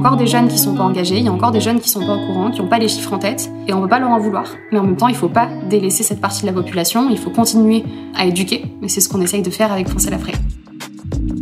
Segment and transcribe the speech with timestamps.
[0.00, 2.00] encore des jeunes qui sont pas engagés, il y a encore des jeunes qui sont
[2.00, 4.08] pas au courant, qui n'ont pas les chiffres en tête, et on peut pas leur
[4.08, 4.46] en vouloir.
[4.72, 7.28] Mais en même temps, il faut pas délaisser cette partie de la population, il faut
[7.28, 7.84] continuer
[8.16, 10.16] à éduquer, et c'est ce qu'on essaye de faire avec France à.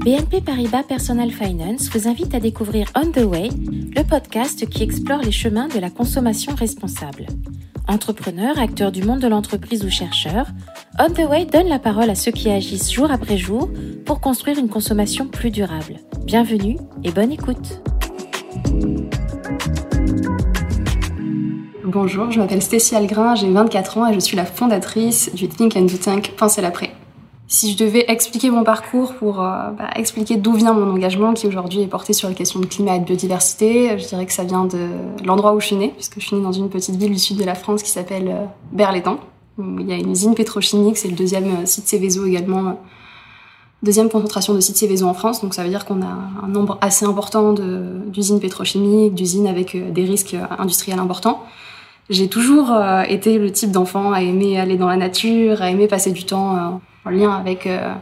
[0.04, 3.50] BNP Paribas Personal Finance vous invite à découvrir On the Way,
[3.94, 7.26] le podcast qui explore les chemins de la consommation responsable.
[7.86, 10.48] Entrepreneurs, acteurs du monde de l'entreprise ou chercheurs,
[10.98, 13.70] On the Way donne la parole à ceux qui agissent jour après jour
[14.04, 16.00] pour construire une consommation plus durable.
[16.24, 17.80] Bienvenue et bonne écoute.
[21.90, 25.74] Bonjour, je m'appelle Stécie Algrin, j'ai 24 ans et je suis la fondatrice du Think
[25.74, 26.92] and Do Tank Pensez l'après.
[27.46, 31.46] Si je devais expliquer mon parcours pour euh, bah, expliquer d'où vient mon engagement, qui
[31.46, 34.44] aujourd'hui est porté sur les questions de climat et de biodiversité, je dirais que ça
[34.44, 34.86] vient de
[35.24, 37.38] l'endroit où je suis née, puisque je suis née dans une petite ville du sud
[37.38, 39.18] de la France qui s'appelle euh, Berlétan.
[39.58, 42.82] Il y a une usine pétrochimique, c'est le deuxième euh, site Céveso également,
[43.82, 46.76] deuxième concentration de sites Céveso en France, donc ça veut dire qu'on a un nombre
[46.82, 51.46] assez important d'usines pétrochimiques, d'usines avec des risques industriels importants.
[52.10, 52.72] J'ai toujours
[53.06, 56.80] été le type d'enfant à aimer aller dans la nature, à aimer passer du temps
[57.04, 57.92] en lien avec euh,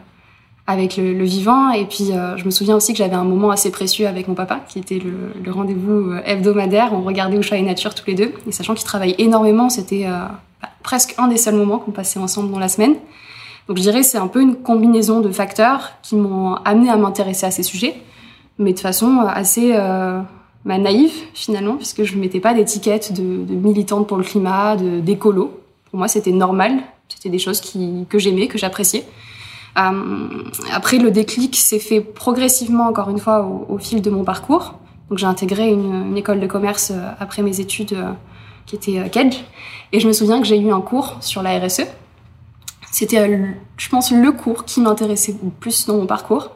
[0.69, 1.71] avec le, vivant.
[1.71, 4.35] Et puis, euh, je me souviens aussi que j'avais un moment assez précieux avec mon
[4.35, 6.93] papa, qui était le, rendez-vous euh, hebdomadaire.
[6.93, 8.33] On regardait Ocha et Nature tous les deux.
[8.49, 12.51] Et sachant qu'il travaille énormément, c'était bah, presque un des seuls moments qu'on passait ensemble
[12.51, 12.97] dans la semaine.
[13.69, 17.47] Donc, je dirais c'est un peu une combinaison de facteurs qui m'ont amené à m'intéresser
[17.47, 17.95] à ces sujets,
[18.59, 19.73] mais de façon assez
[20.67, 25.61] bah, naïve, finalement, puisque je ne mettais pas d'étiquette de, militante pour le climat, d'écolo.
[25.91, 29.05] Pour moi, c'était normal c'était des choses qui, que j'aimais, que j'appréciais.
[29.79, 30.29] Euh,
[30.73, 34.75] après, le déclic s'est fait progressivement, encore une fois, au, fil de mon parcours.
[35.11, 38.13] Donc, j'ai intégré une, école de commerce euh, après mes études euh,
[38.65, 39.37] qui était euh, Kedge.
[39.93, 41.83] Et je me souviens que j'ai eu un cours sur la RSE.
[42.91, 43.41] C'était,
[43.77, 46.51] je pense, le cours qui m'intéressait le plus dans mon parcours.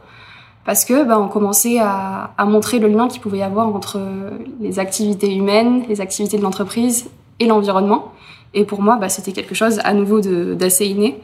[0.70, 3.98] Parce que ben, on commençait à, montrer le lien qu'il pouvait y avoir entre
[4.60, 7.10] les activités humaines, les activités de l'entreprise
[7.40, 8.12] et l'environnement.
[8.54, 11.20] Et pour moi, bah, c'était quelque chose à nouveau d'assez inné.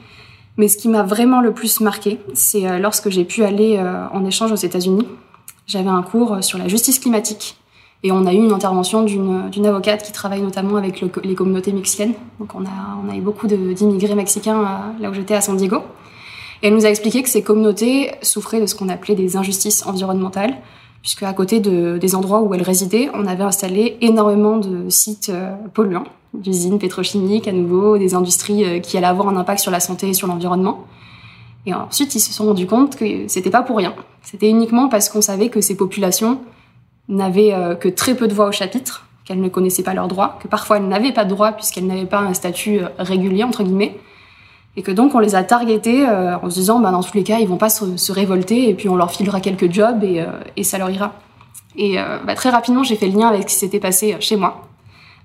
[0.57, 4.09] Mais ce qui m'a vraiment le plus marqué, c'est euh, lorsque j'ai pu aller euh,
[4.13, 5.07] en échange aux États-Unis.
[5.69, 7.57] J'avais un cours sur la justice climatique.
[8.03, 12.15] Et on a eu une intervention d'une avocate qui travaille notamment avec les communautés mexicaines.
[12.41, 15.57] Donc on a, on a eu beaucoup d'immigrés mexicains euh, là où j'étais à San
[15.57, 15.85] Diego.
[16.67, 20.57] Elle nous a expliqué que ces communautés souffraient de ce qu'on appelait des injustices environnementales,
[21.01, 25.31] puisque à côté de, des endroits où elles résidaient, on avait installé énormément de sites
[25.75, 29.81] polluants d'usines pétrochimiques à nouveau, des industries euh, qui allaient avoir un impact sur la
[29.81, 30.85] santé et sur l'environnement.
[31.67, 33.95] Et ensuite, ils se sont rendus compte que c'était pas pour rien.
[34.23, 36.41] C'était uniquement parce qu'on savait que ces populations
[37.09, 40.39] n'avaient euh, que très peu de voix au chapitre, qu'elles ne connaissaient pas leurs droits,
[40.43, 43.63] que parfois elles n'avaient pas de droits puisqu'elles n'avaient pas un statut euh, régulier, entre
[43.63, 43.99] guillemets,
[44.77, 47.39] et que donc on les a targetés en se disant, bah, dans tous les cas,
[47.39, 50.25] ils vont pas se, révolter, et puis on leur filera quelques jobs, et,
[50.57, 51.15] et ça leur ira.
[51.77, 54.67] Et bah, très rapidement, j'ai fait le lien avec ce qui s'était passé chez moi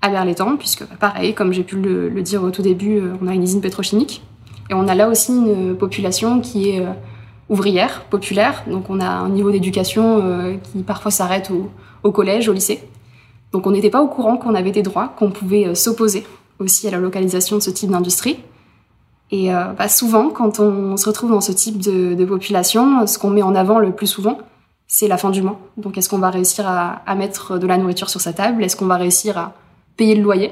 [0.02, 3.28] à Berlétan, puisque bah, pareil, comme j'ai pu le, dire au tout début, euh, on
[3.28, 4.24] a une usine pétrochimique.
[4.70, 6.92] Et on a là aussi une population qui est euh,
[7.50, 8.64] ouvrière, populaire.
[8.68, 11.52] Donc on a un niveau d'éducation euh, qui parfois s'arrête
[12.04, 12.84] au, collège, au lycée.
[13.52, 16.26] Donc on n'était pas au courant qu'on avait des droits, qu'on pouvait s'opposer
[16.60, 18.40] aussi à la localisation de ce type d'industrie.
[19.32, 23.42] Et bah, souvent, quand on se retrouve dans ce type de, population, ce qu'on met
[23.42, 24.38] en avant le plus souvent,
[24.88, 25.58] c'est la fin du mois.
[25.78, 28.62] Donc est-ce qu'on va réussir à, mettre de la nourriture sur sa table?
[28.62, 29.54] Est-ce qu'on va réussir à
[29.96, 30.52] payer le loyer?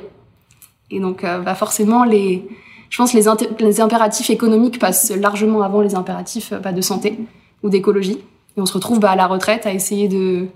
[0.92, 2.48] Et donc, euh, bah forcément, les,
[2.90, 3.26] je pense les,
[3.60, 7.20] les impératifs économiques passent largement avant les impératifs bah, de santé
[7.64, 8.20] ou d'écologie.
[8.58, 10.48] Et on se retrouve à la retraite à essayer de,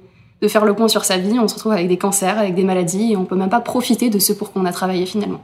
[0.47, 1.39] faire le point sur sa vie.
[1.39, 4.09] On se retrouve avec des cancers, avec des maladies, et on peut même pas profiter
[4.09, 5.41] de ce pour quoi on a travaillé finalement.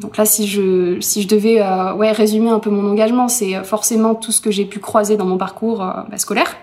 [0.00, 4.40] Donc là, si je, devais euh, résumer un peu mon engagement, c'est forcément tout ce
[4.40, 6.56] que j'ai pu croiser dans mon parcours euh, bah, scolaire.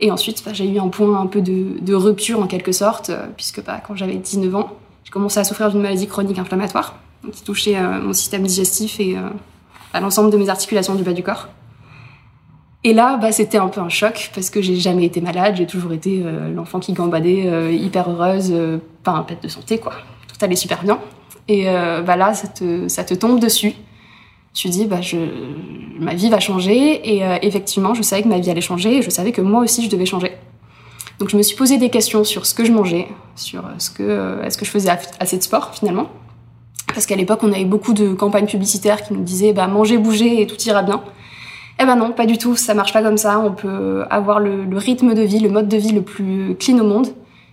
[0.00, 3.26] Et ensuite, bah, j'ai eu un point un peu de, rupture en quelque sorte, euh,
[3.36, 4.70] puisque bah, quand j'avais 19 ans,
[5.04, 6.96] j'ai commencé à souffrir d'une maladie chronique inflammatoire
[7.32, 11.22] qui touchait euh, mon système digestif et euh, l'ensemble de mes articulations du bas du
[11.22, 11.48] corps.
[12.82, 15.92] Et là, c'était un peu un choc parce que j'ai jamais été malade, j'ai toujours
[15.92, 16.24] été
[16.54, 18.54] l'enfant qui gambadait, hyper heureuse,
[19.04, 19.92] pas un pet de santé quoi.
[20.28, 20.98] Tout allait super bien.
[21.52, 23.74] Et bah là, ça te, tombe dessus.
[24.52, 25.00] Tu dis bah
[25.98, 27.14] ma vie va changer.
[27.14, 29.62] Et euh, effectivement je savais que ma vie allait changer et je savais que moi
[29.62, 30.32] aussi je devais changer.
[31.18, 33.06] Donc je me suis posé des questions sur ce que je mangeais
[33.36, 36.08] sur euh, ce que euh, est-ce que je faisais assez de sport finalement.
[36.88, 40.42] Parce qu'à l'époque on avait beaucoup de campagnes publicitaires qui nous disaient bah manger bouger
[40.42, 41.02] et tout ira bien.
[41.78, 42.56] Eh ben non pas du tout.
[42.56, 43.38] Ça marche pas comme ça.
[43.38, 46.84] On peut avoir le rythme de vie le mode de vie le plus clean au
[46.84, 47.08] monde.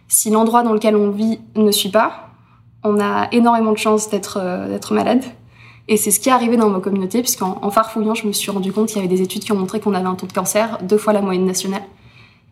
[0.08, 2.27] Si l'endroit dans lequel on vit ne suit pas
[2.88, 4.40] on a énormément de chances d'être
[4.70, 5.24] d'être malade
[5.90, 8.52] et c'est ce qui est arrivé dans ma communauté, puisqu'en en farfouillant, je me suis
[8.52, 10.34] rendu compte qu'il y avait des études qui ont montré qu'on avait un taux de
[10.34, 11.84] cancer deux fois la moyenne nationale.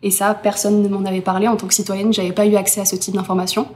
[0.02, 1.46] Et ça, personne ne m'en avait parlé.
[1.46, 3.66] En tant que citoyenne, j'avais pas eu accès à ce type d'informations.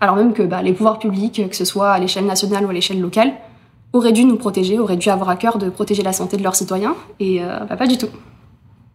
[0.00, 2.72] Alors même que bah, les pouvoirs publics, que ce soit à l'échelle nationale ou à
[2.72, 3.32] l'échelle locale,
[3.92, 6.56] auraient dû nous protéger, auraient dû avoir à cœur de protéger la santé de leurs
[6.56, 6.96] citoyens.
[7.18, 8.08] Et euh, bah, pas du tout.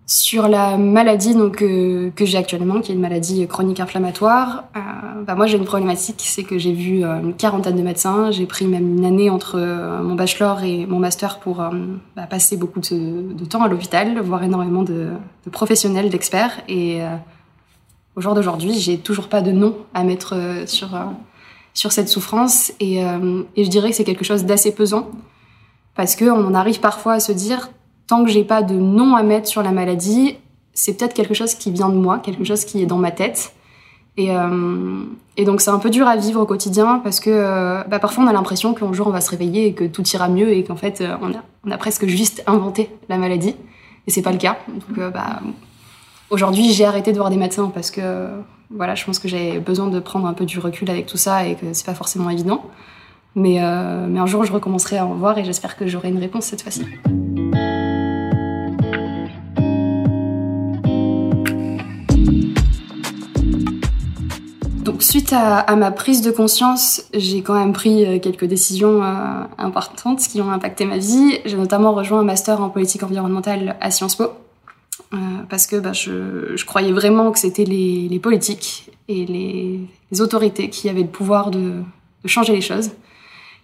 [0.08, 5.24] Sur la maladie donc, euh, que j'ai actuellement, qui est une maladie chronique inflammatoire, euh,
[5.26, 8.46] bah, moi j'ai une problématique, c'est que j'ai vu euh, une quarantaine de médecins, j'ai
[8.46, 9.58] pris même une année entre
[10.04, 11.56] mon bachelor et mon master pour
[12.16, 15.10] bah, passer beaucoup de, temps à l'hôpital, voir énormément de,
[15.44, 17.00] de professionnels, d'experts, et
[18.16, 20.36] au jour d'aujourd'hui, j'ai toujours pas de nom à mettre
[20.68, 20.90] sur,
[21.74, 25.10] sur cette souffrance, et, et je dirais que c'est quelque chose d'assez pesant,
[25.96, 27.70] parce qu'on en arrive parfois à se dire
[28.08, 30.38] tant que j'ai pas de nom à mettre sur la maladie,
[30.74, 33.54] c'est peut-être quelque chose qui vient de moi, quelque chose qui est dans ma tête.
[34.18, 35.04] Et, euh,
[35.46, 38.28] donc c'est un peu dur à vivre au quotidien parce que euh, bah, parfois on
[38.28, 40.78] a l'impression qu'un jour on va se réveiller et que tout ira mieux et qu'en
[40.78, 43.56] fait euh, on, a, presque juste inventé la maladie
[44.08, 44.58] et c'est pas le cas.
[44.96, 45.42] Bah,
[46.30, 48.30] aujourd'hui j'ai arrêté de voir des médecins parce que
[48.70, 51.46] voilà je pense que j'ai besoin de prendre un peu du recul avec tout ça
[51.46, 52.64] et que c'est pas forcément évident.
[53.36, 56.62] Mais un jour je recommencerai à en voir et j'espère que j'aurai une réponse cette
[56.62, 56.86] fois-ci.
[65.00, 70.20] Suite à, ma prise de conscience, j'ai quand même pris euh, quelques décisions euh, importantes
[70.20, 71.40] qui ont impacté ma vie.
[71.46, 74.26] J'ai notamment rejoint un master en politique environnementale à Sciences Po
[75.14, 75.18] euh,
[75.50, 81.02] parce que bah, je, croyais vraiment que c'était les, politiques et les, autorités qui avaient
[81.02, 81.74] le pouvoir de,
[82.26, 82.92] changer les choses.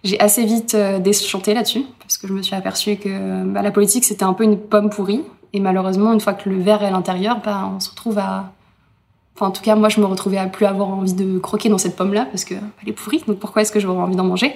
[0.04, 4.04] J'ai assez vite déchanté là-dessus parce que je me suis aperçue que bah, la politique
[4.04, 6.90] c'était un peu une pomme pourrie et malheureusement une fois que le verre est à
[6.90, 8.52] l'intérieur, bah, on se retrouve à
[9.34, 11.78] Enfin, en tout cas, moi, je me retrouvais à plus avoir envie de croquer dans
[11.78, 13.22] cette pomme-là parce qu'elle est pourrie.
[13.26, 14.54] Donc, pourquoi est-ce que j'aurais envie d'en manger?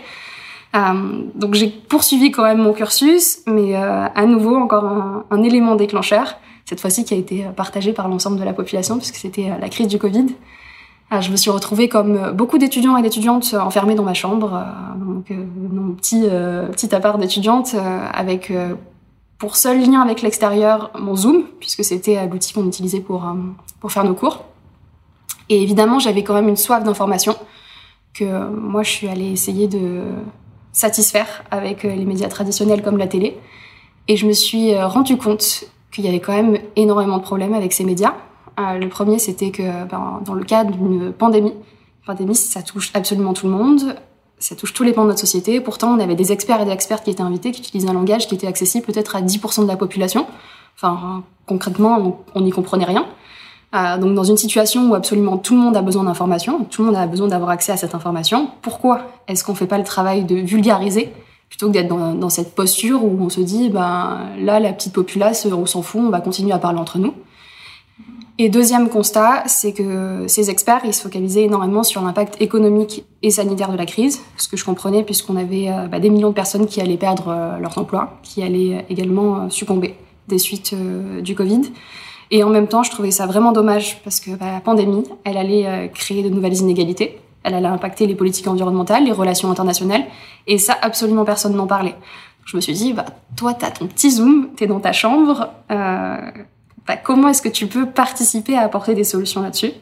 [0.75, 4.85] Euh, Donc, j'ai poursuivi quand même mon cursus, mais euh, à nouveau, encore
[5.31, 6.37] un, élément déclencheur,
[6.67, 9.89] cette fois-ci qui a été partagé par l'ensemble de la population, puisque c'était la crise
[9.89, 10.27] du Covid.
[11.13, 14.63] Euh, je me suis retrouvée comme beaucoup d'étudiants et d'étudiantes enfermés dans ma chambre,
[14.97, 16.23] donc mon petit,
[16.73, 17.77] petit appart d'étudiante,
[18.13, 18.53] avec
[19.39, 23.25] pour seul lien avec l'extérieur mon Zoom, puisque c'était l'outil qu'on utilisait pour,
[23.81, 24.45] pour faire nos cours.
[25.49, 27.37] Et évidemment, j'avais quand même une soif d'information
[28.15, 30.03] que moi, je suis allée essayer de
[30.73, 33.39] satisfaire avec les médias traditionnels comme la télé.
[34.09, 37.73] Et je me suis rendu compte qu'il y avait quand même énormément de problèmes avec
[37.73, 38.15] ces médias.
[38.59, 41.55] Le premier, c'était que ben, dans le cadre d'une pandémie,
[42.07, 43.97] pandémie, ça touche absolument tout le monde,
[44.39, 45.61] ça touche tous les pans de notre société.
[45.61, 48.29] Pourtant, on avait des experts et des expertes qui étaient invités, qui utilisaient un langage
[48.29, 50.27] qui était accessible peut-être à 10% de la population.
[50.77, 53.07] Enfin, concrètement, on n'y comprenait rien.
[53.77, 56.87] Euh, donc dans une situation où absolument tout le monde a besoin d'informations, tout le
[56.87, 60.25] monde a besoin d'avoir accès à cette information, pourquoi est-ce qu'on fait pas le travail
[60.25, 61.13] de vulgariser
[61.49, 65.47] plutôt que d'être dans, cette posture où on se dit ben là la petite populace
[65.47, 67.15] on s'en fout, on va continuer à parler entre nous?
[68.39, 73.31] Et deuxième constat, c'est que ces experts ils se focalisaient énormément sur l'impact économique et
[73.31, 76.35] sanitaire de la crise, ce que je comprenais puisqu'on avait euh, bah, des millions de
[76.35, 79.97] personnes qui allaient perdre euh, leur emploi, qui allaient également succomber
[80.29, 80.75] des suites
[81.23, 81.63] du Covid.
[82.31, 85.37] Et en même temps, je trouvais ça vraiment dommage parce que bah, la pandémie, elle
[85.37, 90.05] allait euh, créer de nouvelles inégalités, elle allait impacter les politiques environnementales, les relations internationales,
[90.47, 91.95] et ça, absolument personne n'en parlait.
[92.45, 93.05] Je me suis dit, bah,
[93.37, 96.17] toi, t'as ton petit Zoom, t'es dans ta chambre, euh,
[96.87, 99.73] bah, comment est-ce que tu peux participer à apporter des solutions là-dessus?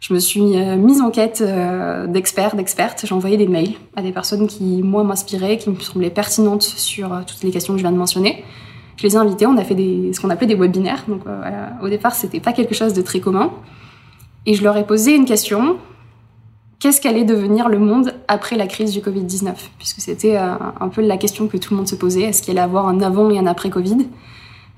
[0.00, 3.04] Je me suis euh, mise en quête euh, d'experts, d'expertes.
[3.04, 7.10] J'ai envoyé des mails à des personnes qui, moi, m'inspiraient, qui me semblaient pertinentes sur
[7.26, 8.44] toutes les questions que je viens de mentionner
[8.98, 11.04] je les ai invités, on a fait ce qu'on appelait des webinaires.
[11.08, 13.50] Donc euh, au départ, c'était pas quelque chose de très commun.
[14.44, 15.78] Et je leur ai posé une question
[16.80, 21.00] qu'est-ce qu'allait devenir le monde après la crise du Covid-19 Puisque c'était euh, un peu
[21.00, 23.38] la question que tout le monde se posait est-ce qu'il allait avoir un avant et
[23.38, 24.08] un après Covid?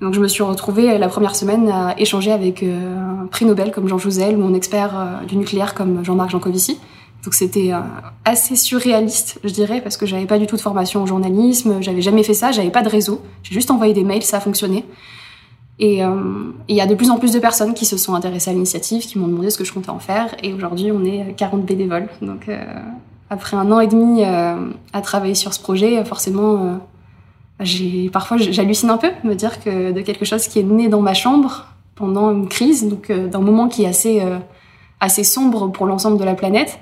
[0.00, 3.70] Donc je me suis retrouvée la première semaine à échanger avec euh, un prix Nobel
[3.70, 6.80] comme Jean Jouzel ou un expert euh, du nucléaire comme Jean-Marc Jancovici.
[7.24, 7.80] Donc c'était euh,
[8.24, 12.00] assez surréaliste, je dirais, parce que j'avais pas du tout de formation en journalisme, j'avais
[12.00, 14.86] jamais fait ça, j'avais pas de réseau, j'ai juste envoyé des mails, ça a fonctionné.
[15.80, 18.50] Et il euh, y a de plus en plus de personnes qui se sont intéressées
[18.50, 21.34] à l'initiative, qui m'ont demandé ce que je comptais en faire, et aujourd'hui on est
[21.38, 22.08] 40 bénévoles.
[22.20, 22.62] Donc euh,
[23.30, 24.56] après un an et demi euh,
[24.92, 26.80] à travailler sur ce projet, forcément,
[28.12, 31.14] parfois j'hallucine un peu, me dire que de quelque chose qui est né dans ma
[31.14, 34.20] chambre pendant une crise, donc d'un moment qui est
[35.00, 36.78] assez sombre pour l'ensemble de la planète,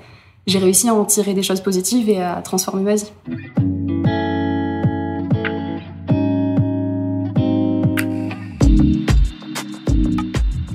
[0.49, 3.11] j'ai réussi à en tirer des choses positives et à transformer ma vie.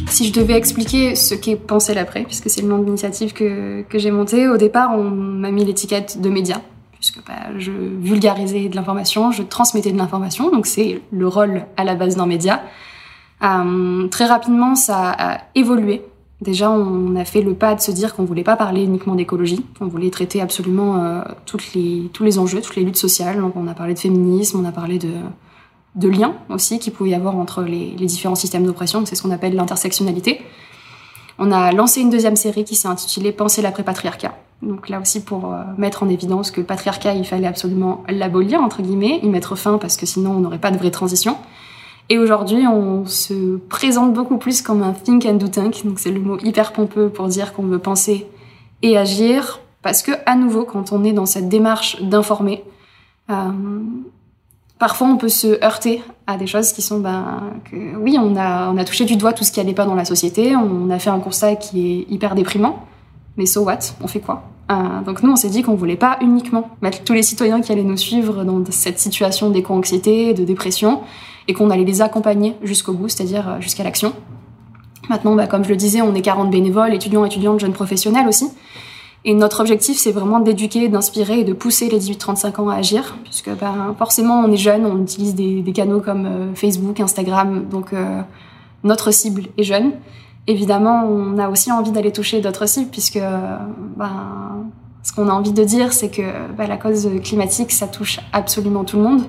[0.08, 3.82] Si je devais expliquer ce qu'est Penser l'après, puisque c'est le nom de l'initiative que,
[3.82, 6.60] que j'ai montée, au départ, on m'a mis l'étiquette de média,
[6.92, 11.82] puisque bah, je vulgarisais de l'information, je transmettais de l'information, donc c'est le rôle à
[11.82, 12.62] la base d'un média.
[13.40, 16.02] très rapidement, ça a évolué.
[16.40, 19.64] Déjà, on a fait le pas de se dire qu'on voulait pas parler uniquement d'écologie,
[19.80, 23.40] on voulait traiter absolument toutes les, tous les enjeux, toutes les luttes sociales.
[23.40, 27.14] Donc, on a parlé de féminisme, on a parlé de, liens aussi qu'il pouvait y
[27.14, 29.06] avoir entre les, les différents systèmes d'oppression.
[29.06, 30.42] C'est ce qu'on appelle l'intersectionnalité.
[31.38, 34.34] On a lancé une deuxième série qui s'est intitulée Penser l'après-patriarcat.
[34.62, 38.60] Donc là aussi pour euh, mettre en évidence que le patriarcat, il fallait absolument l'abolir,
[38.60, 41.36] entre guillemets, y mettre fin parce que sinon on n'aurait pas de vraie transition.
[42.10, 45.84] Et aujourd'hui, on se présente beaucoup plus comme un think and do tank.
[45.84, 48.26] Donc c'est le mot hyper pompeux pour dire qu'on veut penser
[48.82, 49.60] et agir.
[49.82, 52.64] Parce que, à nouveau, quand on est dans cette démarche d'informer,
[53.30, 53.34] euh,
[54.78, 58.70] parfois on peut se heurter à des choses qui sont ben que oui on a
[58.70, 60.56] on a touché du doigt tout ce qui allait pas dans la société.
[60.56, 62.84] On a fait un constat qui est hyper déprimant.
[63.36, 63.78] Mais so what?
[64.02, 64.44] On fait quoi?
[64.70, 67.72] Euh, donc nous on s'est dit qu'on voulait pas uniquement mettre tous les citoyens qui
[67.72, 71.02] allaient nous suivre dans cette situation d'éco-anxiété de dépression
[71.48, 74.12] et qu'on allait les accompagner jusqu'au bout c'est-à-dire euh, jusqu'à l'action
[75.08, 78.50] maintenant bah, comme je le disais on est 40 bénévoles étudiants étudiantes jeunes professionnels aussi
[79.26, 83.16] et notre objectif, c'est vraiment d'éduquer, d'inspirer et de pousser les 18-35 ans à agir,
[83.24, 87.94] puisque ben, forcément, on est jeune, on utilise des, canaux comme euh, Facebook, Instagram, donc
[87.94, 88.20] euh,
[88.82, 89.92] notre cible est jeune.
[90.46, 93.18] Évidemment, on a aussi envie d'aller toucher d'autres cibles, puisque
[93.96, 94.66] ben,
[95.02, 96.22] ce qu'on a envie de dire, c'est que
[96.58, 99.22] la cause climatique, ça touche absolument tout le monde.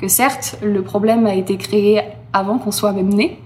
[0.00, 2.02] Que certes, le problème a été créé
[2.32, 3.38] avant qu'on soit même né,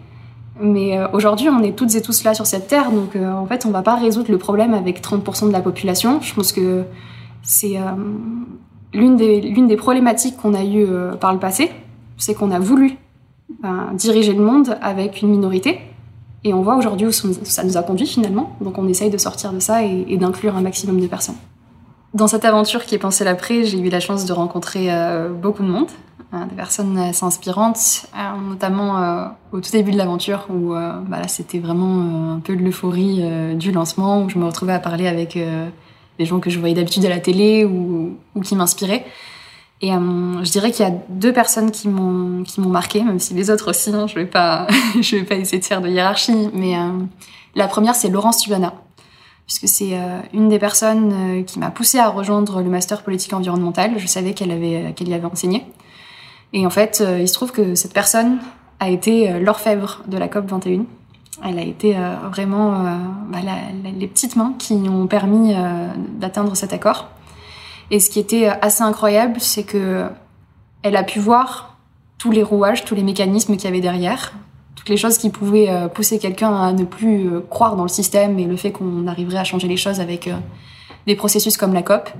[0.60, 3.46] mais euh, aujourd'hui, on est toutes et tous là sur cette terre, donc euh, en
[3.46, 6.20] fait, on va pas résoudre le problème avec 30% de la population.
[6.20, 6.84] Je pense que
[7.42, 7.82] c'est euh,
[8.92, 10.86] l'une des, des problématiques qu'on a eues
[11.20, 11.72] par le passé,
[12.16, 12.96] c'est qu'on a voulu
[13.62, 15.80] ben, diriger le monde avec une minorité,
[16.44, 18.54] et on voit aujourd'hui où ça nous a conduit finalement.
[18.60, 21.36] Donc on essaye de sortir de ça et, et d'inclure un maximum de personnes.
[22.12, 24.88] Dans cette aventure qui est pensée l'après, j'ai eu la chance de rencontrer
[25.42, 25.88] beaucoup de monde.
[26.34, 31.28] Euh, des personnes assez inspirantes, euh, notamment euh, au tout début de l'aventure où bah
[31.28, 33.22] c'était vraiment un peu de l'euphorie
[33.54, 35.38] du lancement, où je me retrouvais à parler avec
[36.18, 39.04] des gens que je voyais d'habitude à la télé ou, qui m'inspiraient.
[39.80, 43.70] Et je dirais qu'il y a deux personnes qui m'ont marqué, même si les autres
[43.70, 43.90] aussi.
[43.90, 46.74] Hein, je vais pas vais pas essayer de faire de hiérarchie, mais
[47.54, 48.74] la première c'est Laurence Tubana,
[49.46, 49.96] puisque c'est
[50.32, 53.92] une des personnes qui m'a poussée à rejoindre le master politique environnementale.
[53.98, 55.64] Je savais qu'elle avait qu'elle y avait enseigné.
[56.54, 58.38] Et en fait, euh, il se trouve que cette personne
[58.78, 60.84] a été euh, l'orfèvre de la COP 21.
[61.44, 62.84] Elle a été euh, vraiment
[63.28, 63.38] bah,
[63.98, 65.52] les petites mains qui ont permis
[66.16, 67.08] d'atteindre cet accord.
[67.90, 70.06] Et ce qui était assez incroyable, c'est que
[70.82, 71.76] elle a pu voir
[72.18, 74.32] tous les rouages, tous les mécanismes qu'il y avait derrière,
[74.76, 78.44] toutes les choses qui pouvaient pousser quelqu'un à ne plus croire dans le système et
[78.44, 80.30] le fait qu'on arriverait à changer les choses avec
[81.08, 82.10] des processus comme la COP.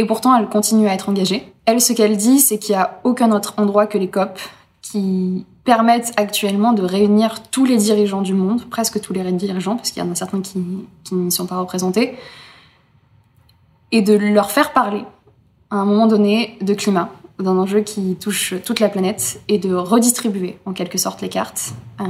[0.00, 1.52] Et pourtant, elle continue à être engagée.
[1.66, 4.38] Elle, ce qu'elle dit, c'est qu'il n'y a aucun autre endroit que les COP
[4.80, 9.90] qui permettent actuellement de réunir tous les dirigeants du monde, presque tous les dirigeants, parce
[9.90, 10.58] qu'il y en a certains qui,
[11.12, 12.16] n'y sont pas représentés,
[13.92, 15.04] et de leur faire parler,
[15.70, 19.74] à un moment donné, de climat, d'un enjeu qui touche toute la planète, et de
[19.74, 21.74] redistribuer, en quelque sorte, les cartes.
[22.00, 22.04] Euh,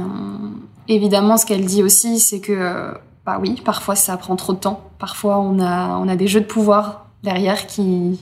[0.87, 2.93] évidemment, ce qu'elle dit aussi, c'est que,
[3.25, 7.10] bah oui, parfois ça prend trop de temps, parfois on a des jeux de pouvoir
[7.23, 8.19] derrière qui,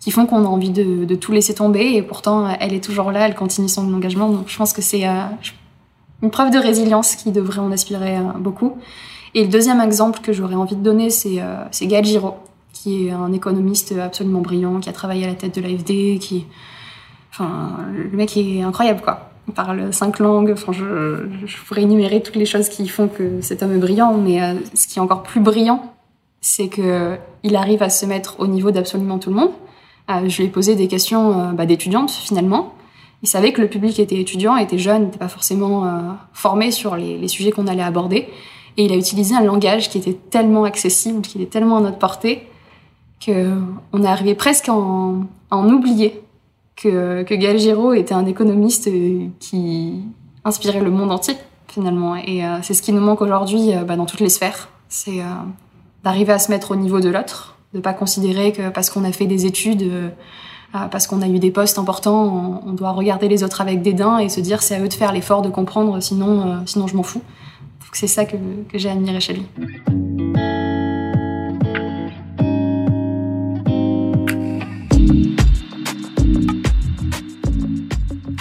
[0.00, 1.94] qui font qu'on a envie de, de, tout laisser tomber.
[1.94, 4.28] Et pourtant, elle est toujours là, elle continue son engagement.
[4.28, 5.22] Donc je pense que c'est euh,
[6.22, 8.78] une preuve de résilience qui devrait en aspirer euh, beaucoup.
[9.34, 12.34] Et le deuxième exemple que j'aurais envie de donner, c'est euh, Gaël Giraud,
[12.72, 16.46] qui est un économiste absolument brillant, qui a travaillé à la tête de l'AFD, qui...
[17.30, 19.30] Enfin, le mec est incroyable, quoi.
[19.48, 20.50] Il parle cinq langues.
[20.52, 24.16] Enfin, je, je pourrais énumérer toutes les choses qui font que cet homme est brillant,
[24.16, 25.94] mais euh, ce qui est encore plus brillant,
[26.42, 29.52] c'est que il arrive à se mettre au niveau d'absolument tout le monde.
[30.10, 32.74] Euh, je lui ai posé des questions euh, bah, d'étudiante finalement.
[33.22, 35.88] Il savait que le public était étudiant, était jeune, n'était pas forcément euh,
[36.32, 38.28] formé sur les, sujets qu'on allait aborder.
[38.76, 41.98] Et il a utilisé un langage qui était tellement accessible, qui était tellement à notre
[41.98, 42.48] portée,
[43.24, 46.20] qu'on est arrivé presque à en, en oublier
[46.74, 48.90] que, que Gaël Giraud était un économiste
[49.38, 50.00] qui
[50.44, 51.36] inspirait le monde entier
[51.68, 52.16] finalement.
[52.16, 54.68] Et euh, c'est ce qui nous manque aujourd'hui bah, dans toutes les sphères.
[54.88, 55.24] C'est euh,
[56.04, 59.12] d'arriver à se mettre au niveau de l'autre, de pas considérer que parce qu'on a
[59.12, 60.08] fait des études, euh,
[60.90, 64.28] parce qu'on a eu des postes importants, on, doit regarder les autres avec dédain et
[64.28, 67.02] se dire c'est à eux de faire l'effort de comprendre, sinon, euh, sinon je m'en
[67.02, 67.22] fous.
[67.92, 68.36] C'est ça que,
[68.72, 69.46] j'ai admiré chez lui.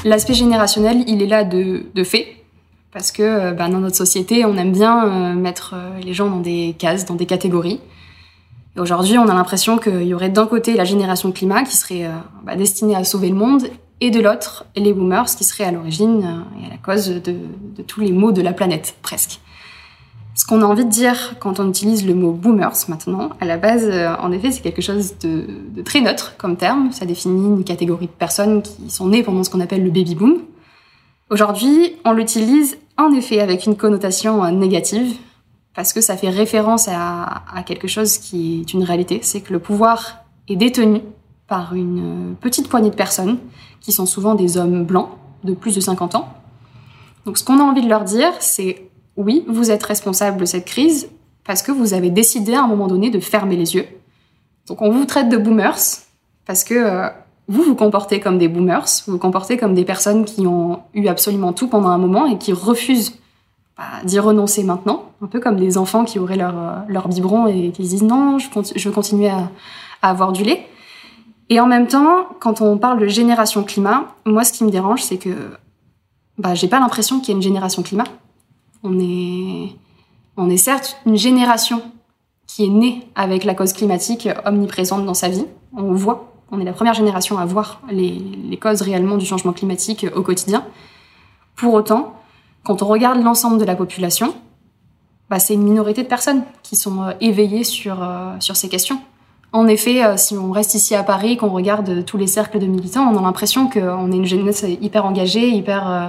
[0.06, 2.41] L'aspect générationnel, il est là de fait,
[2.92, 6.40] parce que bah, dans notre société, on aime bien euh, mettre euh, les gens dans
[6.40, 7.80] des cases, dans des catégories.
[8.78, 12.10] Aujourd'hui, on a l'impression qu'il y aurait d'un côté la génération climat qui serait
[12.44, 13.64] bah, destinée à sauver le monde,
[14.02, 17.36] et de l'autre, les boomers, qui seraient à l'origine euh, et à la cause de,
[17.88, 19.40] tous les maux de la planète, presque.
[20.34, 23.58] Ce qu'on a envie de dire quand on utilise le mot boomers maintenant, à la
[23.58, 26.92] base, euh, en effet, c'est quelque chose de, très neutre comme terme.
[26.92, 30.16] Ça définit une catégorie de personnes qui sont nées pendant ce qu'on appelle le baby
[30.16, 30.40] boom.
[31.32, 35.16] Aujourd'hui, on l'utilise en effet avec une connotation euh, négative,
[35.74, 39.60] parce que ça fait référence à, quelque chose qui est une réalité, c'est que le
[39.60, 41.00] pouvoir est détenu
[41.48, 43.38] par une petite poignée de personnes,
[43.80, 45.08] qui sont souvent des hommes blancs
[45.46, 46.28] de plus de 50 ans.
[47.26, 50.66] Donc ce qu'on a envie de leur dire, c'est oui, vous êtes responsable de cette
[50.66, 51.10] crise
[51.46, 53.88] parce que vous avez décidé à un moment donné de fermer les yeux.
[54.68, 55.80] Donc on vous traite de boomers
[56.46, 57.10] parce que euh,
[57.48, 61.08] vous vous comportez comme des boomers, vous vous comportez comme des personnes qui ont eu
[61.08, 63.20] absolument tout pendant un moment et qui refusent
[63.78, 67.48] bah, d'y renoncer maintenant, un peu comme des enfants qui auraient leur, euh, leur biberon
[67.48, 69.50] et qui se disent non, je, je veux continuer à,
[70.02, 70.68] avoir du lait.
[71.50, 75.04] Et en même temps, quand on parle de génération climat, moi, ce qui me dérange,
[75.04, 75.36] c'est que
[76.38, 78.06] bah, j'ai pas l'impression qu'il y ait une génération climat.
[78.84, 79.76] On est,
[80.38, 81.82] on est certes une génération
[82.48, 85.46] qui est née avec la cause climatique omniprésente dans sa vie.
[85.74, 90.06] On voit, on est la première génération à voir les, causes réellement du changement climatique
[90.16, 90.66] au quotidien.
[91.56, 92.16] Pour autant,
[92.64, 94.36] quand on regarde l'ensemble de la population,
[95.30, 99.00] bah, c'est une minorité de personnes qui sont euh, éveillées sur, euh, sur ces questions.
[99.54, 102.68] En effet, euh, si on reste ici à Paris, qu'on regarde tous les cercles de
[102.68, 106.08] militants, on a l'impression qu'on est une jeunesse hyper engagée, hyper, euh,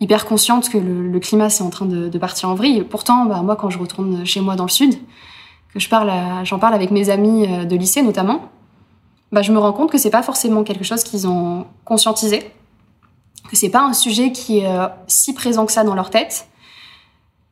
[0.00, 2.82] hyper consciente que le, climat c'est en train de, partir en vrille.
[2.82, 4.94] Pourtant, bah, moi, quand je retourne chez moi dans le sud,
[5.72, 6.12] que je parle,
[6.44, 8.50] j'en parle avec mes amis euh, de lycée notamment,
[9.32, 12.50] bah, je me rends compte que c'est pas forcément quelque chose qu'ils ont conscientisé,
[13.48, 14.68] que c'est pas un sujet qui est
[15.06, 16.48] si présent que ça dans leur tête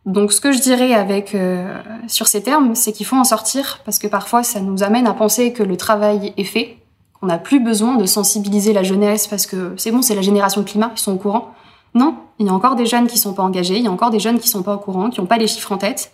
[0.06, 3.80] donc ce que je dirais avec euh, sur ces termes, c'est qu'il faut en sortir
[3.84, 6.76] parce que parfois ça nous amène à penser que le travail est fait,
[7.18, 10.62] qu'on n'a plus besoin de sensibiliser la jeunesse parce que c'est bon, c'est la génération
[10.62, 11.54] climat, ils sont au courant.
[11.94, 14.10] Non, il y a encore des jeunes qui sont pas engagés, il y a encore
[14.10, 16.12] des jeunes qui sont pas au courant, qui n'ont pas les chiffres en tête,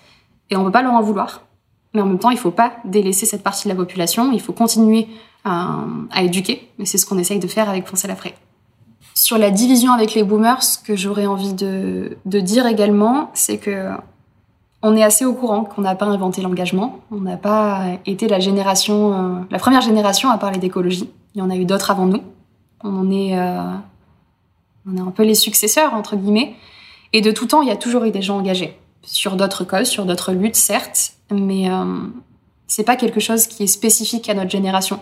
[0.50, 1.42] et on peut pas leur en vouloir.
[1.94, 4.52] Mais en même temps, il faut pas délaisser cette partie de la population, il faut
[4.52, 5.08] continuer
[5.44, 8.34] à, à éduquer, et c'est ce qu'on essaye de faire avec Penser la Frais.
[9.14, 13.90] Sur la division avec les boomers, ce que j'aurais envie de, dire également, c'est que
[14.82, 17.00] on est assez au courant qu'on n'a pas inventé l'engagement.
[17.10, 21.10] On n'a pas été la génération, euh, la première génération à parler d'écologie.
[21.34, 22.22] Il y en a eu d'autres avant nous.
[22.82, 23.60] On est, euh,
[24.90, 26.54] on est un peu les successeurs entre guillemets.
[27.12, 29.88] Et de tout temps, il y a toujours eu des gens engagés sur d'autres causes,
[29.88, 31.84] sur d'autres luttes, certes, mais euh,
[32.66, 35.00] c'est pas quelque chose qui est spécifique à notre génération.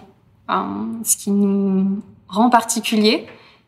[1.05, 3.27] Ce qui nous rend particulier,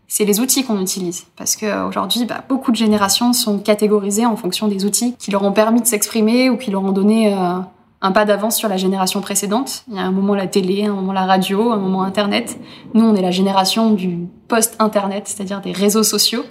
[0.09, 1.27] c'est les outils qu'on utilise.
[1.37, 5.53] Parce qu'aujourd'hui, bah, beaucoup de générations sont catégorisées en fonction des outils qui leur ont
[5.53, 7.59] permis de s'exprimer ou qui leur ont donné euh,
[8.03, 9.85] un pas d'avance sur la génération précédente.
[9.89, 12.59] Il y a un moment la télé, un moment la radio, un moment Internet.
[12.95, 16.45] Nous, on est la génération du post-Internet, c'est-à-dire des réseaux sociaux.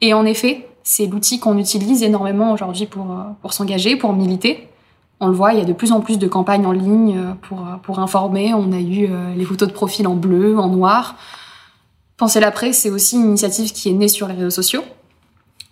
[0.00, 4.69] Et en effet, c'est l'outil qu'on utilise énormément aujourd'hui pour, euh, pour s'engager, pour militer.
[5.20, 7.32] On le voit, il y a de plus en plus de campagnes en ligne euh,
[7.42, 8.54] pour, pour informer.
[8.54, 11.16] On a eu les photos de profil en bleu, en noir.
[12.20, 14.82] Penser l'après, c'est aussi une initiative qui est née sur les réseaux sociaux.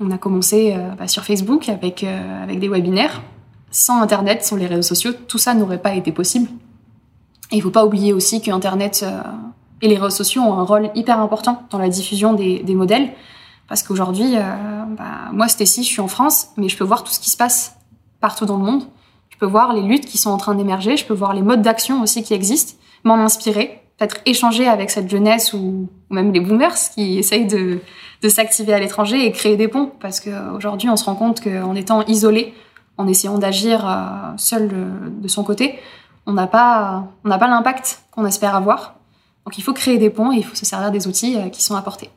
[0.00, 3.20] On a commencé euh, bah, sur Facebook avec, euh, avec des webinaires.
[3.70, 6.48] Sans Internet, sans les réseaux sociaux, tout ça n'aurait pas été possible.
[7.50, 9.20] Et il faut pas oublier aussi que Internet euh,
[9.82, 13.12] et les réseaux sociaux ont un rôle hyper important dans la diffusion des, des modèles.
[13.68, 14.34] Parce qu'aujourd'hui,
[14.96, 17.36] bah, moi, ici, je suis en France, mais je peux voir tout ce qui se
[17.36, 17.76] passe
[18.18, 18.84] partout dans le monde.
[19.38, 21.62] Je peux voir les luttes qui sont en train d'émerger, je peux voir les modes
[21.62, 22.74] d'action aussi qui existent,
[23.04, 27.78] m'en inspirer, peut-être échanger avec cette jeunesse ou, même les boomers qui essayent de,
[28.20, 29.92] de s'activer à l'étranger et créer des ponts.
[30.00, 32.52] Parce qu'aujourd'hui, on se rend compte qu'en étant isolé,
[32.96, 34.68] en essayant d'agir euh, seul
[35.22, 35.78] de, son côté,
[36.26, 38.96] on n'a pas, on n'a pas l'impact qu'on espère avoir.
[39.44, 41.62] Donc il faut créer des ponts et il faut se servir des outils euh, qui
[41.62, 42.10] sont apportés.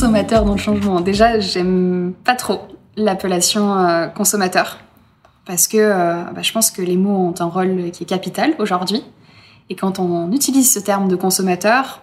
[0.00, 1.02] Les consommateurs dans le changement.
[1.02, 2.62] Déjà, j'aime pas trop
[2.96, 4.78] l'appellation euh, consommateur.
[5.44, 8.54] Parce que euh, bah, je pense que les mots ont un rôle qui est capital
[8.58, 9.04] aujourd'hui.
[9.68, 12.00] Et quand on utilise ce terme de consommateur,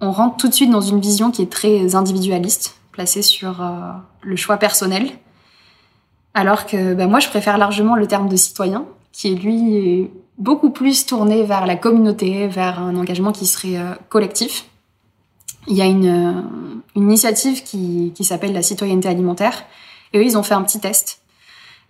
[0.00, 3.92] on rentre tout de suite dans une vision qui est très individualiste, placée sur euh,
[4.22, 5.10] le choix personnel.
[6.32, 10.70] Alors que bah, moi, je préfère largement le terme de citoyen, qui est lui beaucoup
[10.70, 13.78] plus tourné vers la communauté, vers un engagement qui serait
[14.08, 14.64] collectif.
[15.68, 16.44] Il y a une,
[16.94, 19.64] une initiative qui, qui s'appelle la citoyenneté alimentaire,
[20.12, 21.20] et eux, ils ont fait un petit test.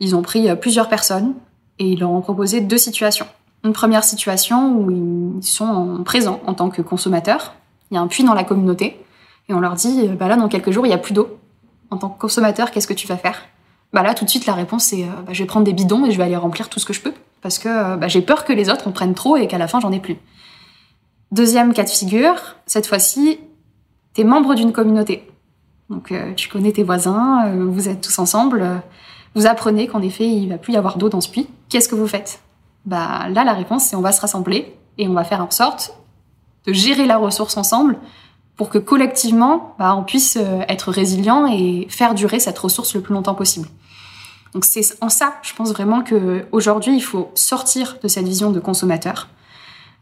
[0.01, 1.35] Ils ont pris euh, plusieurs personnes
[1.79, 3.27] et ils leur ont proposé deux situations.
[3.65, 4.91] Une première situation où
[5.41, 7.55] ils sont présents en tant que consommateurs.
[7.91, 8.99] Il y a un puits dans la communauté
[9.49, 11.39] et on leur dit, euh, bah là, dans quelques jours, il n'y a plus d'eau.
[11.91, 13.43] En tant que consommateur, qu'est-ce que tu vas faire?
[13.93, 16.05] Bah là, tout de suite, la réponse, c'est euh, bah, je vais prendre des bidons
[16.05, 17.15] et je vais aller remplir tout ce que je peux.
[17.43, 19.69] Parce que euh, bah, j'ai peur que les autres en prennent trop et qu'à la
[19.69, 20.17] fin, j'en ai plus.
[21.33, 23.39] Deuxième cas de figure, cette fois-ci,
[24.17, 25.29] tu membre d'une communauté.
[25.91, 28.83] Donc, euh, tu connais tes voisins, vous êtes tous ensemble.
[29.35, 31.49] vous apprenez qu'en effet, il va plus y avoir d'eau dans ce puits.
[31.69, 32.41] Qu'est-ce que vous faites?
[32.87, 35.93] Bah là, la réponse, c'est on va se rassembler et on va faire en sorte
[36.67, 37.99] de gérer la ressource ensemble
[38.57, 43.03] pour que collectivement, bah, on puisse euh, être résilient et faire durer cette ressource le
[43.03, 43.69] plus longtemps possible.
[44.55, 48.51] Donc c'est en ça, je pense vraiment que aujourd'hui, il faut sortir de cette vision
[48.51, 49.29] de consommateur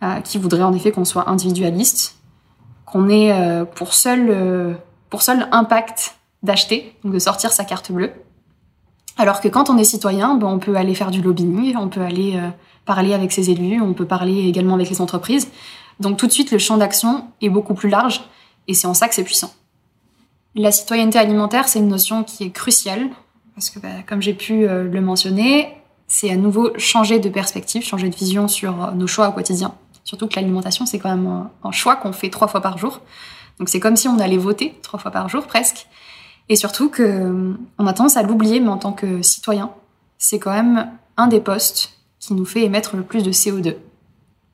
[0.03, 2.16] euh, qui voudrait en effet qu'on soit individualiste,
[2.94, 4.78] qu'on ait euh, pour seul
[5.11, 8.12] pour seul impact d'acheter, donc de sortir sa carte bleue.
[9.16, 12.02] Alors que quand on est citoyen, ben, on peut aller faire du lobbying, on peut
[12.02, 12.40] aller
[12.85, 15.50] parler avec ses élus, on peut parler également avec les entreprises.
[16.00, 18.22] Donc tout de suite, le champ d'action est beaucoup plus large
[18.68, 19.52] et c'est en ça que c'est puissant.
[20.54, 23.09] La citoyenneté alimentaire, c'est une notion qui est cruciale,
[23.54, 25.68] parce que bah, comme j'ai pu euh, le mentionner,
[26.07, 29.74] c'est à nouveau changer de perspective, changer de vision sur euh, nos choix au quotidien.
[30.04, 33.00] Surtout que l'alimentation, c'est quand même un, choix qu'on fait trois fois par jour.
[33.58, 35.86] Donc c'est comme si on allait voter trois fois par jour presque.
[36.50, 39.70] Et surtout que euh, a tendance à l'oublier, mais en tant que citoyen,
[40.18, 43.76] c'est quand même un des postes qui nous fait émettre le plus de CO2.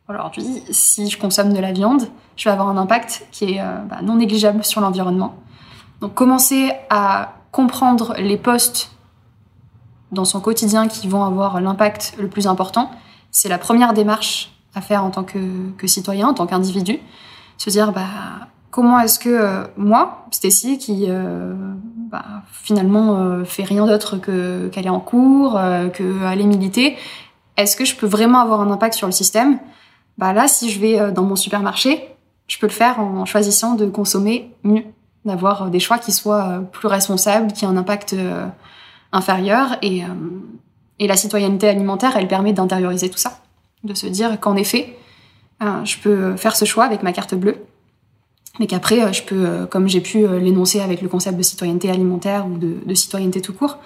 [0.09, 3.79] Aujourd'hui, si je consomme de la viande, je vais avoir un impact qui est euh,
[3.89, 5.35] bah, non négligeable sur l'environnement.
[6.01, 8.93] Donc commencer à comprendre les postes
[10.13, 12.91] dans son quotidien qui vont avoir l'impact le plus important,
[13.31, 15.39] c'est la première démarche à faire en tant que,
[15.87, 16.99] citoyen, en tant qu'individu.
[17.59, 18.07] Se dire, bah,
[18.71, 21.55] comment est-ce que euh, moi, Stécie, qui euh,
[22.11, 25.53] bah, finalement fait rien d'autre que qu'aller en cours,
[25.93, 26.97] que aller militer,
[27.57, 29.59] est-ce que je peux vraiment avoir un impact sur le système?
[30.19, 32.09] Bah là, si je vais euh, dans mon supermarché,
[32.47, 34.85] je peux le faire en choisissant de consommer mieux,
[35.25, 38.15] d'avoir euh, des choix qui soient euh, plus responsables, qui aient un impact
[39.13, 39.77] inférieur.
[39.83, 40.03] Et
[41.07, 43.41] la citoyenneté alimentaire, elle permet d'intérioriser tout ça,
[43.85, 44.97] de se dire qu'en effet,
[45.61, 47.57] je peux faire ce choix avec ma carte bleue,
[48.59, 52.59] mais qu'après, je peux, comme j'ai pu l'énoncer avec le concept de citoyenneté alimentaire ou
[52.59, 53.79] de, citoyenneté tout court,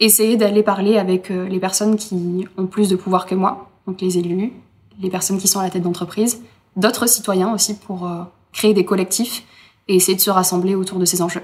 [0.00, 4.18] essayer d'aller parler avec les personnes qui ont plus de pouvoir que moi, donc les
[4.18, 4.52] élus,
[5.00, 6.42] les personnes qui sont à la tête d'entreprise,
[6.76, 9.44] d'autres citoyens aussi pour euh, créer des collectifs
[9.88, 11.42] et essayer de se rassembler autour de ces enjeux.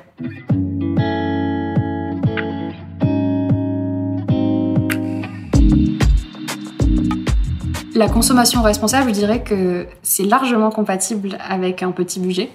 [7.97, 12.51] La consommation responsable, je dirais que c'est largement compatible avec un petit budget.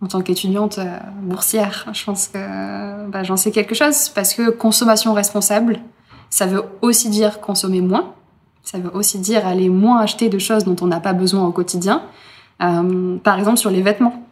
[0.00, 0.86] En tant qu'étudiante euh,
[1.20, 5.80] boursière, je pense que bah, j'en sais quelque chose parce que consommation responsable,
[6.30, 8.14] ça veut aussi dire consommer moins,
[8.62, 11.52] ça veut aussi dire aller moins acheter de choses dont on n'a pas besoin au
[11.52, 12.00] quotidien.
[12.62, 14.25] Euh, par exemple, sur les vêtements.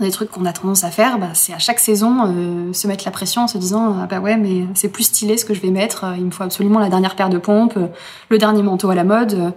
[0.00, 3.04] Des trucs qu'on a tendance à faire, bah, c'est à chaque saison euh, se mettre
[3.04, 5.60] la pression en se disant ah bah ouais mais c'est plus stylé ce que je
[5.60, 7.78] vais mettre, il me faut absolument la dernière paire de pompes,
[8.28, 9.52] le dernier manteau à la mode.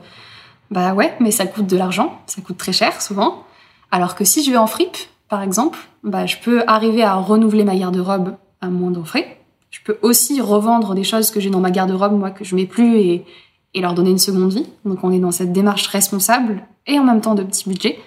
[0.70, 3.46] Bah ouais, mais ça coûte de l'argent, ça coûte très cher souvent.
[3.90, 4.98] Alors que si je vais en fripe,
[5.28, 9.40] par exemple, bah je peux arriver à renouveler ma garde-robe à moindre frais.
[9.72, 12.68] Je peux aussi revendre des choses que j'ai dans ma garde-robe moi que je mets
[12.68, 13.26] plus et
[13.74, 14.66] et leur donner une seconde vie.
[14.86, 18.00] Donc on est dans cette démarche responsable et en même temps de petit budget.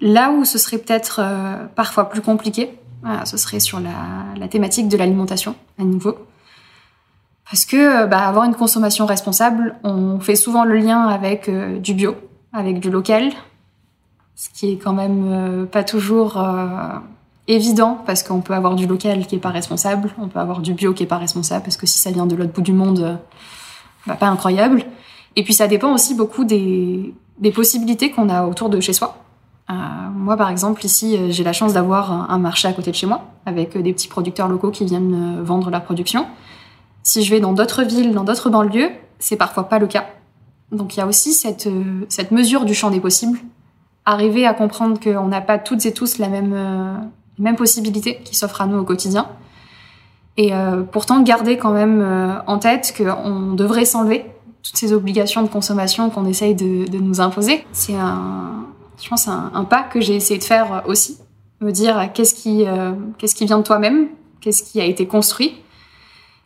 [0.00, 4.88] Là où ce serait peut-être euh, parfois plus compliqué, euh, ce serait sur la, thématique
[4.88, 6.14] de l'alimentation à nouveau.
[7.50, 11.94] Parce que bah, avoir une consommation responsable, on fait souvent le lien avec euh, du
[11.94, 12.14] bio,
[12.52, 13.32] avec du local,
[14.36, 16.40] ce qui est quand même pas toujours
[17.48, 20.74] évident parce qu'on peut avoir du local qui est pas responsable, on peut avoir du
[20.74, 23.18] bio qui est pas responsable parce que si ça vient de l'autre bout du monde,
[24.06, 24.84] bah, pas incroyable.
[25.34, 29.16] Et puis ça dépend aussi beaucoup des, des possibilités qu'on a autour de chez soi.
[29.70, 29.74] Euh,
[30.14, 33.06] moi, par exemple, ici, euh, j'ai la chance d'avoir un marché à côté de chez
[33.06, 36.26] moi, avec euh, des petits producteurs locaux qui viennent vendre leur production.
[37.02, 40.06] Si je vais dans d'autres villes, dans d'autres banlieues, c'est parfois pas le cas.
[40.72, 41.68] Donc il y a aussi cette,
[42.08, 43.38] cette mesure du champ des possibles.
[44.04, 48.60] Arriver à comprendre qu'on n'a pas toutes et tous la même, même possibilité qui s'offre
[48.60, 49.26] à nous au quotidien.
[50.38, 54.24] Et euh, pourtant, garder quand même euh, en tête qu'on devrait s'enlever
[54.62, 57.66] toutes ces obligations de consommation qu'on essaye de, de, nous imposer.
[57.72, 58.67] C'est un,
[59.02, 61.18] je pense, un, un pas que j'ai essayé de faire aussi.
[61.60, 64.08] Me dire qu'est-ce qui, euh, qu'est-ce qui vient de toi-même,
[64.40, 65.56] qu'est-ce qui a été construit?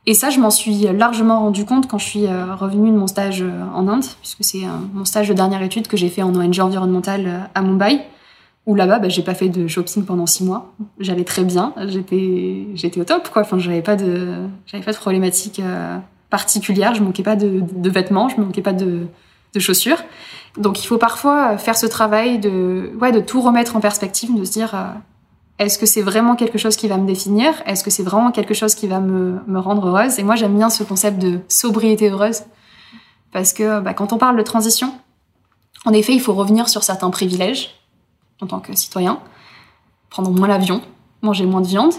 [0.07, 3.45] Et ça, je m'en suis largement rendu compte quand je suis revenue de mon stage
[3.73, 4.63] en Inde, puisque c'est
[4.93, 8.01] mon stage de dernière étude que j'ai fait en ONG environnementale à Mumbai
[8.67, 10.73] où là-bas, bah, j'ai pas fait de shopping pendant six mois.
[10.99, 13.43] J'allais très bien, j'étais, j'étais au top, quoi.
[13.43, 15.99] Enfin, j'avais pas de, j'avais pas de problématique euh,
[16.31, 16.95] particulière.
[16.95, 19.07] Je manquais pas de, de, vêtements, je manquais pas de,
[19.55, 20.03] de, chaussures.
[20.57, 24.45] Donc, il faut parfois faire ce travail de, ouais, de tout remettre en perspective, de
[24.45, 24.93] se dire, euh,
[25.59, 27.55] est-ce que c'est vraiment quelque chose qui va me définir?
[27.67, 30.19] Est-ce que c'est vraiment quelque chose qui va me, me rendre heureuse?
[30.19, 32.43] Et moi, j'aime bien ce concept de sobriété heureuse.
[33.33, 34.93] Parce que bah, quand on parle de transition,
[35.85, 37.75] en effet, il faut revenir sur certains privilèges
[38.41, 39.21] en tant que citoyen.
[40.11, 40.83] Prendre moins l'avion,
[41.23, 41.95] manger moins de viande.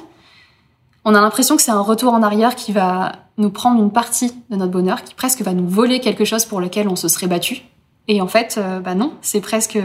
[1.06, 4.34] On a l'impression que c'est un retour en arrière qui va nous prendre une partie
[4.50, 7.28] de notre bonheur, qui presque va nous voler quelque chose pour lequel on se serait
[7.28, 7.63] battu.
[8.08, 9.78] Et en fait, euh, bah non, c'est presque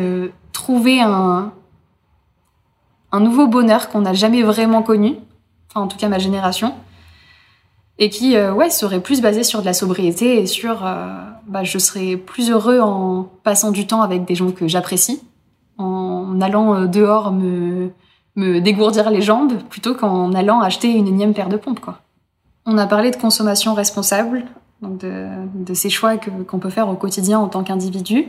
[0.53, 1.53] trouver un,
[3.11, 5.17] un nouveau bonheur qu'on n'a jamais vraiment connu,
[5.71, 6.75] enfin en tout cas ma génération,
[7.99, 11.65] et qui euh, ouais serait plus basé sur de la sobriété et sur euh, bah,
[11.65, 15.23] je serais plus heureux en passant du temps avec des gens que j'apprécie,
[15.79, 17.91] en allant dehors me,
[18.39, 21.99] me dégourdir les jambes plutôt qu'en allant acheter une énième paire de pompes quoi.
[22.67, 24.45] On a parlé de consommation responsable,
[24.83, 28.29] donc de, ces choix qu'on peut faire au quotidien en tant qu'individu.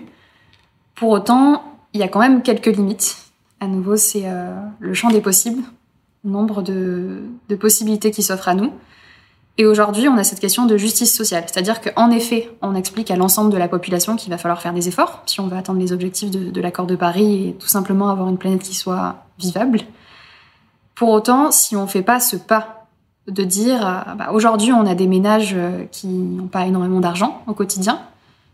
[0.95, 1.61] Pour autant,
[1.93, 3.17] il y a quand même quelques limites
[3.59, 5.61] à nouveau, c'est euh, le champ des possibles,
[6.23, 7.23] le nombre de,
[7.59, 8.71] possibilités qui s'offrent à nous.
[9.57, 11.43] Et aujourd'hui, on a cette question de justice sociale.
[11.47, 14.87] C'est-à-dire qu'en effet, on explique à l'ensemble de la population qu'il va falloir faire des
[14.87, 18.29] efforts si on veut atteindre les objectifs de l'accord de Paris et tout simplement avoir
[18.29, 19.81] une planète qui soit vivable.
[20.99, 22.85] Pour autant, si on ne fait pas ce pas
[23.27, 27.41] de dire, euh, bah, aujourd'hui, on a des ménages euh, qui n'ont pas énormément d'argent
[27.47, 28.01] au quotidien,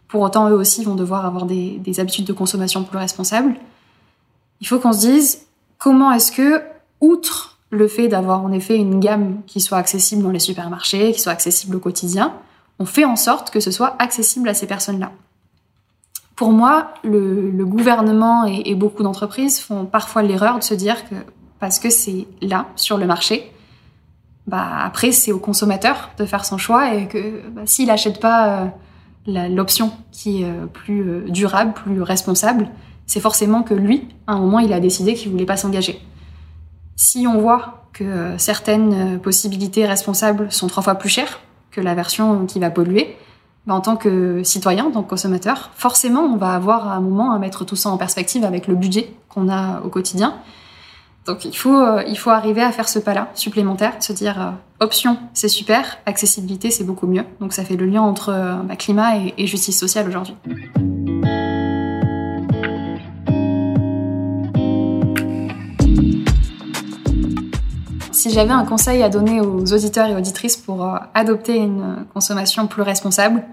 [0.07, 3.55] pour autant, eux aussi vont devoir avoir des, des habitudes de consommation plus responsables
[4.61, 6.61] il faut qu'on se dise comment est-ce que,
[7.01, 11.19] outre le fait d'avoir en effet une gamme qui soit accessible dans les supermarchés, qui
[11.19, 12.33] soit accessible au quotidien,
[12.79, 15.11] on fait en sorte que ce soit accessible à ces personnes-là.
[16.35, 21.15] Pour moi, le, gouvernement et, et beaucoup d'entreprises font parfois l'erreur de se dire que
[21.65, 23.51] parce que c'est là, sur le marché,
[24.45, 28.69] bah après c'est au consommateur de faire son choix et que bah, s'il n'achète pas
[29.27, 32.67] euh, l'option qui est euh, plus euh, durable, plus responsable,
[33.07, 35.99] c'est forcément que lui, à un moment, il a décidé qu'il voulait pas s'engager.
[36.97, 41.39] Si on voit que certaines possibilités responsables sont trois fois plus chères
[41.71, 43.17] que la version qui va polluer,
[43.65, 47.01] ben, en tant que citoyen, en tant que consommateur, forcément, on va avoir à un
[47.01, 50.35] moment à mettre tout ça en perspective avec le budget qu'on a au quotidien.
[51.25, 55.17] Donc il faut, euh, il faut arriver à faire ce pas-là supplémentaire, se dire option
[55.33, 57.23] c'est super, accessibilité c'est beaucoup mieux.
[57.39, 58.31] Donc ça fait le lien entre
[58.63, 60.35] bah, climat et, justice sociale aujourd'hui.
[68.25, 72.65] si j'avais un conseil à donner aux auditeurs et auditrices pour euh, adopter une consommation
[72.65, 73.43] plus responsable,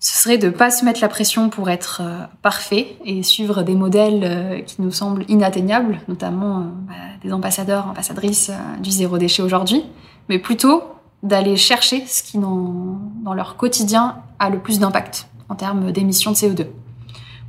[0.00, 3.62] ce serait de ne pas se mettre la pression pour être euh, parfait et suivre
[3.62, 8.50] des modèles euh, qui nous semblent inatteignables, notamment bah, des ambassadeurs, ambassadrices
[8.82, 9.84] du zéro déchet aujourd'hui,
[10.30, 10.82] mais plutôt
[11.22, 16.30] d'aller chercher ce qui dans, dans leur quotidien a le plus d'impact en termes d'émissions
[16.30, 16.66] de CO2.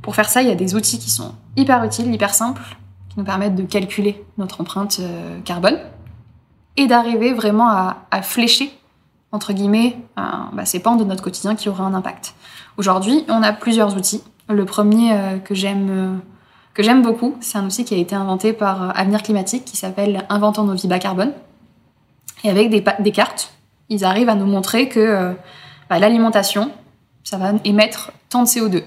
[0.02, 2.76] Pour faire ça, il y a des outils qui sont hyper utiles, hyper simples,
[3.08, 5.00] qui nous permettent de calculer notre empreinte
[5.44, 5.78] carbone
[6.76, 8.72] et d'arriver vraiment à, à, flécher,
[9.32, 12.34] entre guillemets, bah, ces pans de notre quotidien qui auraient un impact.
[12.76, 14.22] Aujourd'hui, on a plusieurs outils.
[14.48, 16.16] Le premier euh, que j'aime euh,
[16.74, 19.76] que j'aime beaucoup, c'est un outil qui a été inventé par euh, Avenir Climatique qui
[19.76, 21.32] s'appelle Inventons nos vies bas carbone.
[22.44, 23.52] Et avec des, cartes,
[23.88, 25.32] ils arrivent à nous montrer que
[25.88, 26.72] bah, l'alimentation,
[27.22, 28.82] ça va émettre tant de CO2.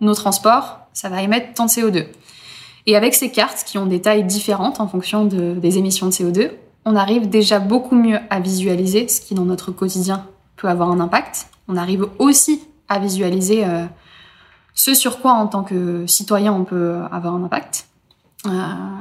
[0.00, 2.06] Nos transports, ça va émettre tant de CO2.
[2.86, 6.12] Et avec ces cartes qui ont des tailles différentes en fonction de, des émissions de
[6.12, 6.52] CO2,
[6.86, 11.00] on arrive déjà beaucoup mieux à visualiser ce qui dans notre quotidien peut avoir un
[11.00, 11.48] impact.
[11.68, 13.84] On arrive aussi à visualiser euh,
[14.72, 17.88] ce sur quoi en tant que citoyen on peut avoir un impact.
[18.46, 18.50] Euh,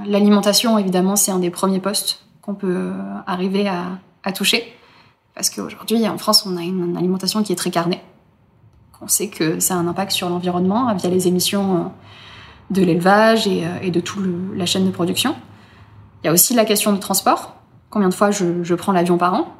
[0.07, 2.91] l'alimentation, évidemment, c'est un des premiers postes qu'on peut
[3.27, 4.63] arriver à, toucher.
[5.35, 8.01] Parce qu'aujourd'hui, en France, on a une alimentation qui est très carnée.
[9.01, 11.83] On sait que ça a un impact sur l'environnement via les émissions euh,
[12.71, 15.35] de l'élevage et, de toute la chaîne de production.
[16.23, 17.55] Il y a aussi la question du transport
[17.89, 19.53] combien de fois je, prends l'avion par an.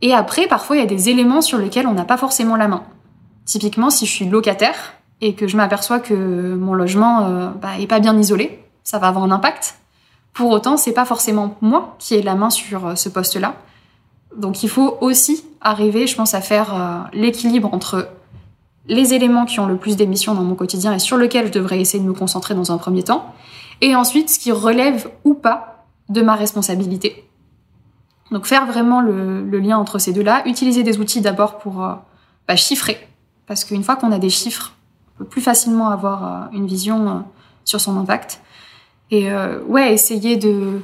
[0.00, 2.68] Et après, parfois, il y a des éléments sur lesquels on n'a pas forcément la
[2.68, 2.82] main.
[3.44, 8.00] Typiquement, si je suis locataire et que je m'aperçois que mon logement euh, bah, pas
[8.00, 9.76] bien isolé, ça va avoir un impact.
[10.32, 13.54] Pour autant, c'est pas forcément moi qui ai la main sur euh, ce poste-là.
[14.36, 18.08] Donc, il faut aussi arriver, je pense, à faire euh, l'équilibre entre
[18.88, 21.80] les éléments qui ont le plus d'émissions dans mon quotidien et sur lesquels je devrais
[21.80, 23.32] essayer de me concentrer dans un premier temps,
[23.80, 27.24] et ensuite ce qui relève ou pas de ma responsabilité.
[28.32, 31.92] Donc faire vraiment le, lien entre ces deux-là, utiliser des outils d'abord pour euh,
[32.48, 33.06] bah, chiffrer,
[33.46, 34.72] parce qu'une fois qu'on a des chiffres,
[35.14, 37.20] on peut plus facilement avoir euh, une vision euh,
[37.64, 38.40] sur son impact.
[39.10, 39.30] Et
[39.66, 40.80] ouais, essayer de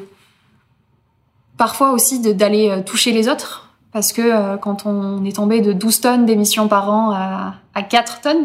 [1.56, 6.26] parfois aussi d'aller toucher les autres, parce que quand on est tombé de 12 tonnes
[6.26, 8.44] d'émissions par an à, à 4 tonnes,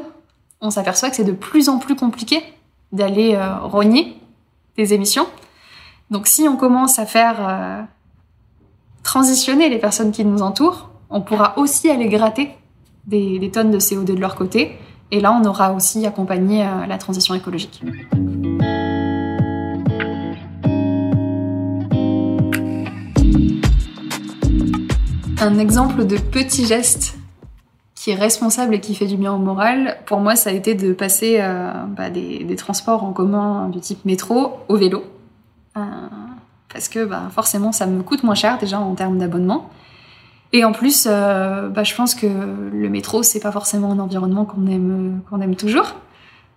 [0.62, 2.42] on s'aperçoit que c'est de plus en plus compliqué
[2.94, 4.18] d'aller rogner
[4.78, 5.28] des émissions.
[6.12, 7.86] Donc si on commence à faire
[9.04, 12.50] transitionner les personnes qui nous entourent, on pourra aussi aller gratter
[13.06, 14.78] des, tonnes de CO2 de leur côté.
[15.12, 17.84] Et là, on aura aussi accompagné euh, la transition écologique.
[25.40, 27.18] Un exemple de petit geste
[27.96, 30.74] qui est responsable et qui fait du bien au moral, pour moi, ça a été
[30.74, 35.04] de passer euh, bah, des, transports en commun du type métro au vélo.
[35.78, 35.82] Euh,
[36.74, 39.70] parce que bah, forcément, ça me coûte moins cher déjà en termes d'abonnement.
[40.52, 44.46] Et en plus, euh, bah, je pense que le métro, c'est pas forcément un environnement
[44.46, 45.96] qu'on aime, qu'on aime toujours.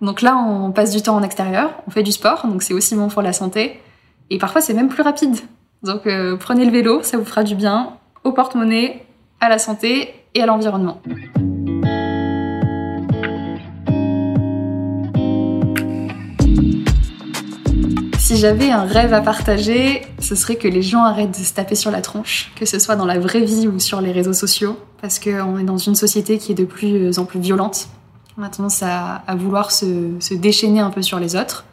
[0.00, 2.94] Donc là, on passe du temps en extérieur, on fait du sport, donc c'est aussi
[2.94, 3.80] bon pour la santé.
[4.28, 5.36] Et parfois, c'est même plus rapide.
[5.82, 6.02] Donc
[6.40, 9.06] prenez le vélo, ça vous fera du bien au porte-monnaie,
[9.40, 11.00] à la santé et à l'environnement.
[18.26, 21.76] Si j'avais un rêve à partager, ce serait que les gens arrêtent de se taper
[21.76, 24.76] sur la tronche, que ce soit dans la vraie vie ou sur les réseaux sociaux,
[25.00, 27.86] parce qu'on est dans une société qui est de plus en plus violente.
[28.36, 31.66] On a tendance à, vouloir se, déchaîner un peu sur les autres.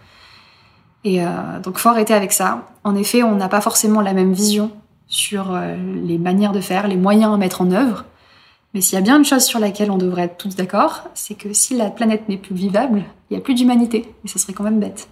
[1.03, 2.67] Et euh, donc faut arrêter avec ça.
[2.83, 4.69] En effet, on n'a pas forcément la même vision
[5.07, 8.05] sur euh, les manières de faire, les moyens à mettre en œuvre.
[8.75, 11.33] Mais s'il y a bien une chose sur laquelle on devrait être tous d'accord, c'est
[11.33, 14.13] que si la planète n'est plus vivable, il n'y a plus d'humanité.
[14.23, 15.07] Et ce serait quand même bête.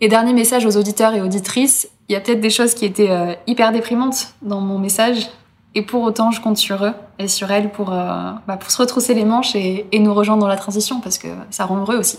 [0.00, 3.10] Et dernier message aux auditeurs et auditrices, il y a peut-être des choses qui étaient
[3.10, 5.28] euh, hyper déprimantes dans mon message,
[5.74, 8.78] et pour autant je compte sur eux et sur elles pour, euh, bah, pour se
[8.78, 11.96] retrousser les manches et, et nous rejoindre dans la transition, parce que ça rend heureux
[11.96, 12.18] aussi.